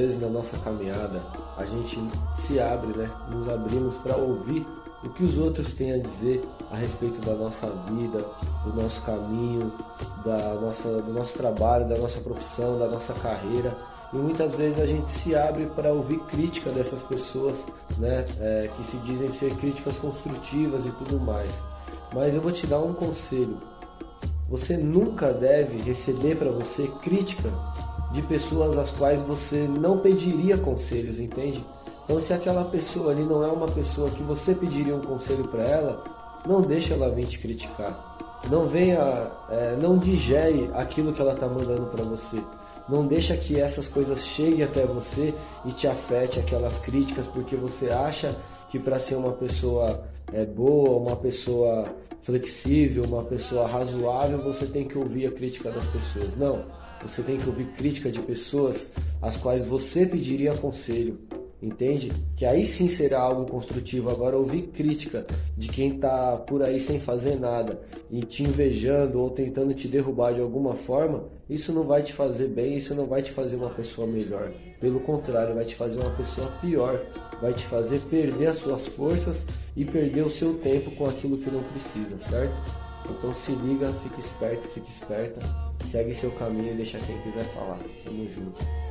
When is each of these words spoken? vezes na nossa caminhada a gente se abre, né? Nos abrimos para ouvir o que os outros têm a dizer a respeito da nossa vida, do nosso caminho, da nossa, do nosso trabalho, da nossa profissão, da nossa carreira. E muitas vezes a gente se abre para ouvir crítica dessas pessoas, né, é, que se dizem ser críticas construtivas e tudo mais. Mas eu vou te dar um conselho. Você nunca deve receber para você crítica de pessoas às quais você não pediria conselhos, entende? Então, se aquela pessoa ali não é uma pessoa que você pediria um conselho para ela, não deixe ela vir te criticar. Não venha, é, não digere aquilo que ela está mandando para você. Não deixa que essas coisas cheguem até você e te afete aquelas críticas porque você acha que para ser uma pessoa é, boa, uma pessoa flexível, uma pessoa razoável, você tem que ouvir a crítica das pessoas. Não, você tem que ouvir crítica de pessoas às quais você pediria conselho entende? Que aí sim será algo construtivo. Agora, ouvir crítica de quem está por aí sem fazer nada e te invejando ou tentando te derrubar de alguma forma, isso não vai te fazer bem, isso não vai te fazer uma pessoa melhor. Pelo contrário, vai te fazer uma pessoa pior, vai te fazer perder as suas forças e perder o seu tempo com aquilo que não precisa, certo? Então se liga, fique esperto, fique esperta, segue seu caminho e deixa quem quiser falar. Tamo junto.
vezes 0.00 0.20
na 0.20 0.28
nossa 0.28 0.58
caminhada 0.58 1.22
a 1.56 1.64
gente 1.64 1.98
se 2.36 2.58
abre, 2.58 2.96
né? 2.96 3.10
Nos 3.30 3.48
abrimos 3.48 3.94
para 3.96 4.16
ouvir 4.16 4.66
o 5.04 5.08
que 5.10 5.24
os 5.24 5.38
outros 5.38 5.74
têm 5.74 5.92
a 5.92 5.98
dizer 5.98 6.42
a 6.70 6.76
respeito 6.76 7.20
da 7.20 7.34
nossa 7.34 7.66
vida, 7.90 8.24
do 8.64 8.82
nosso 8.82 9.00
caminho, 9.02 9.72
da 10.24 10.54
nossa, 10.54 10.88
do 11.02 11.12
nosso 11.12 11.36
trabalho, 11.36 11.88
da 11.88 11.96
nossa 11.96 12.20
profissão, 12.20 12.78
da 12.78 12.86
nossa 12.86 13.12
carreira. 13.14 13.76
E 14.12 14.16
muitas 14.16 14.54
vezes 14.54 14.80
a 14.80 14.86
gente 14.86 15.10
se 15.12 15.34
abre 15.34 15.66
para 15.66 15.92
ouvir 15.92 16.18
crítica 16.20 16.70
dessas 16.70 17.02
pessoas, 17.02 17.64
né, 17.96 18.24
é, 18.40 18.70
que 18.76 18.84
se 18.84 18.96
dizem 18.98 19.30
ser 19.30 19.54
críticas 19.56 19.96
construtivas 19.98 20.84
e 20.84 20.90
tudo 20.90 21.20
mais. 21.20 21.48
Mas 22.12 22.34
eu 22.34 22.40
vou 22.40 22.50
te 22.50 22.66
dar 22.66 22.80
um 22.80 22.92
conselho. 22.92 23.56
Você 24.48 24.76
nunca 24.76 25.32
deve 25.32 25.76
receber 25.82 26.36
para 26.36 26.50
você 26.50 26.88
crítica 27.02 27.50
de 28.12 28.22
pessoas 28.22 28.76
às 28.76 28.90
quais 28.90 29.22
você 29.22 29.68
não 29.68 29.98
pediria 29.98 30.58
conselhos, 30.58 31.20
entende? 31.20 31.64
Então, 32.04 32.18
se 32.18 32.32
aquela 32.32 32.64
pessoa 32.64 33.12
ali 33.12 33.22
não 33.22 33.44
é 33.44 33.46
uma 33.46 33.68
pessoa 33.68 34.10
que 34.10 34.22
você 34.22 34.54
pediria 34.54 34.96
um 34.96 35.00
conselho 35.00 35.46
para 35.46 35.62
ela, 35.62 36.04
não 36.46 36.60
deixe 36.60 36.92
ela 36.92 37.08
vir 37.08 37.26
te 37.26 37.38
criticar. 37.38 38.16
Não 38.50 38.66
venha, 38.66 39.30
é, 39.50 39.76
não 39.80 39.98
digere 39.98 40.70
aquilo 40.74 41.12
que 41.12 41.20
ela 41.20 41.34
está 41.34 41.46
mandando 41.46 41.86
para 41.86 42.02
você. 42.02 42.42
Não 42.88 43.06
deixa 43.06 43.36
que 43.36 43.60
essas 43.60 43.86
coisas 43.86 44.24
cheguem 44.24 44.64
até 44.64 44.84
você 44.84 45.32
e 45.64 45.70
te 45.70 45.86
afete 45.86 46.40
aquelas 46.40 46.78
críticas 46.78 47.26
porque 47.26 47.54
você 47.54 47.90
acha 47.90 48.34
que 48.70 48.78
para 48.78 48.98
ser 48.98 49.14
uma 49.14 49.32
pessoa 49.32 50.02
é, 50.32 50.44
boa, 50.44 50.96
uma 50.98 51.16
pessoa 51.16 51.86
flexível, 52.22 53.04
uma 53.04 53.24
pessoa 53.24 53.66
razoável, 53.66 54.42
você 54.42 54.66
tem 54.66 54.86
que 54.86 54.98
ouvir 54.98 55.26
a 55.26 55.32
crítica 55.32 55.70
das 55.70 55.86
pessoas. 55.86 56.36
Não, 56.36 56.64
você 57.02 57.22
tem 57.22 57.38
que 57.38 57.48
ouvir 57.48 57.66
crítica 57.76 58.10
de 58.10 58.20
pessoas 58.20 58.86
às 59.22 59.36
quais 59.36 59.64
você 59.66 60.06
pediria 60.06 60.54
conselho 60.54 61.18
entende? 61.62 62.10
Que 62.36 62.44
aí 62.44 62.64
sim 62.64 62.88
será 62.88 63.20
algo 63.20 63.50
construtivo. 63.50 64.10
Agora, 64.10 64.36
ouvir 64.36 64.62
crítica 64.68 65.26
de 65.56 65.68
quem 65.68 65.94
está 65.94 66.36
por 66.36 66.62
aí 66.62 66.80
sem 66.80 66.98
fazer 66.98 67.38
nada 67.38 67.80
e 68.10 68.20
te 68.20 68.42
invejando 68.42 69.20
ou 69.20 69.30
tentando 69.30 69.74
te 69.74 69.86
derrubar 69.86 70.32
de 70.32 70.40
alguma 70.40 70.74
forma, 70.74 71.24
isso 71.48 71.72
não 71.72 71.84
vai 71.84 72.02
te 72.02 72.12
fazer 72.12 72.48
bem, 72.48 72.76
isso 72.76 72.94
não 72.94 73.06
vai 73.06 73.22
te 73.22 73.30
fazer 73.30 73.56
uma 73.56 73.70
pessoa 73.70 74.06
melhor. 74.06 74.52
Pelo 74.80 75.00
contrário, 75.00 75.54
vai 75.54 75.64
te 75.64 75.74
fazer 75.74 75.98
uma 75.98 76.10
pessoa 76.10 76.46
pior, 76.60 77.00
vai 77.40 77.52
te 77.52 77.66
fazer 77.66 78.00
perder 78.02 78.48
as 78.48 78.56
suas 78.56 78.86
forças 78.86 79.44
e 79.76 79.84
perder 79.84 80.24
o 80.24 80.30
seu 80.30 80.54
tempo 80.54 80.90
com 80.92 81.06
aquilo 81.06 81.38
que 81.38 81.50
não 81.50 81.62
precisa, 81.62 82.16
certo? 82.28 82.54
Então 83.10 83.34
se 83.34 83.52
liga, 83.52 83.92
fique 84.02 84.20
esperto, 84.20 84.68
fique 84.68 84.90
esperta, 84.90 85.40
segue 85.84 86.14
seu 86.14 86.30
caminho 86.32 86.72
e 86.72 86.76
deixa 86.76 86.98
quem 86.98 87.20
quiser 87.22 87.44
falar. 87.54 87.78
Tamo 88.04 88.28
junto. 88.32 88.89